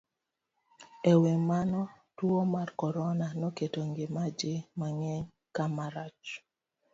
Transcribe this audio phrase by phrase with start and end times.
[1.11, 1.81] E wi mano,
[2.17, 5.23] tuwo mar corona noketo ngima ji mang'eny
[5.55, 6.27] kama rach,